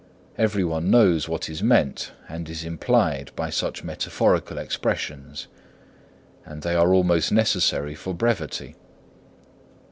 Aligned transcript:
Every 0.35 0.63
one 0.63 0.89
knows 0.89 1.29
what 1.29 1.47
is 1.47 1.61
meant 1.61 2.11
and 2.27 2.49
is 2.49 2.63
implied 2.65 3.29
by 3.35 3.51
such 3.51 3.83
metaphorical 3.83 4.57
expressions; 4.57 5.45
and 6.43 6.63
they 6.63 6.73
are 6.73 6.91
almost 6.91 7.31
necessary 7.31 7.93
for 7.93 8.15
brevity. 8.15 8.75